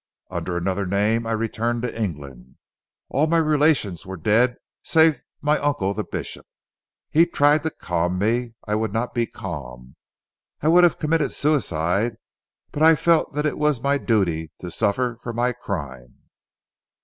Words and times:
Under 0.31 0.57
another 0.57 0.87
name 0.87 1.27
I 1.27 1.31
returned 1.33 1.83
to 1.83 1.95
England. 2.01 2.55
All 3.09 3.27
my 3.27 3.37
relations 3.37 4.03
were 4.03 4.17
dead 4.17 4.57
save 4.81 5.23
my 5.43 5.59
uncle 5.59 5.93
the 5.93 6.03
Bishop. 6.03 6.43
He 7.11 7.27
tried 7.27 7.61
to 7.61 7.69
calm 7.69 8.17
me. 8.17 8.55
I 8.67 8.73
would 8.73 8.91
not 8.93 9.13
be 9.13 9.27
calm. 9.27 9.95
I 10.59 10.69
would 10.69 10.83
have 10.83 10.97
committed 10.97 11.33
suicide 11.33 12.17
but 12.71 12.79
that 12.79 12.85
I 12.87 12.95
felt 12.95 13.33
that 13.33 13.45
it 13.45 13.59
was 13.59 13.79
my 13.83 13.99
duty 13.99 14.51
to 14.57 14.71
suffer 14.71 15.19
for 15.21 15.33
my 15.33 15.51
crime." 15.53 16.15